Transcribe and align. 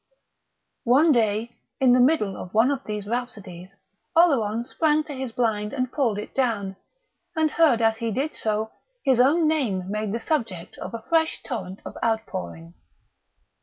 One 0.89 1.11
day, 1.11 1.57
in 1.79 1.93
the 1.93 1.99
middle 1.99 2.35
of 2.35 2.55
one 2.55 2.71
of 2.71 2.83
these 2.85 3.05
rhapsodies, 3.05 3.75
Oleron 4.15 4.65
sprang 4.65 5.03
to 5.03 5.13
his 5.13 5.31
blind 5.31 5.73
and 5.73 5.91
pulled 5.91 6.17
it 6.17 6.33
down, 6.33 6.75
and 7.35 7.51
heard 7.51 7.83
as 7.83 7.97
he 7.97 8.09
did 8.09 8.33
so 8.33 8.71
his 9.05 9.19
own 9.19 9.47
name 9.47 9.91
made 9.91 10.11
the 10.11 10.19
subject 10.19 10.75
of 10.79 10.95
a 10.95 11.05
fresh 11.07 11.43
torrent 11.43 11.83
of 11.85 11.95
outpouring. 12.03 12.73